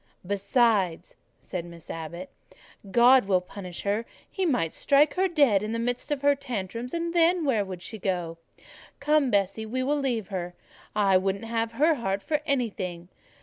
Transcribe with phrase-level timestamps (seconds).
[0.25, 2.31] "Besides," said Miss Abbot,
[2.89, 6.91] "God will punish her: He might strike her dead in the midst of her tantrums,
[6.91, 8.39] and then where would she go?
[8.99, 10.55] Come, Bessie, we will leave her:
[10.95, 13.09] I wouldn't have her heart for anything.